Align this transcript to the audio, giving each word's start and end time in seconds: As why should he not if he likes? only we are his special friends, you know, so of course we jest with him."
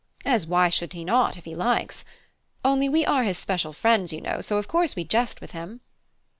As 0.25 0.47
why 0.47 0.69
should 0.69 0.93
he 0.93 1.05
not 1.05 1.37
if 1.37 1.45
he 1.45 1.53
likes? 1.53 2.03
only 2.65 2.89
we 2.89 3.05
are 3.05 3.21
his 3.21 3.37
special 3.37 3.71
friends, 3.71 4.11
you 4.11 4.19
know, 4.19 4.41
so 4.41 4.57
of 4.57 4.67
course 4.67 4.95
we 4.95 5.03
jest 5.03 5.39
with 5.39 5.51
him." 5.51 5.81